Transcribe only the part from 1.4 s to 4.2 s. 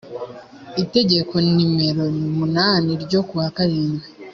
numero munani ryo kuwa karindwi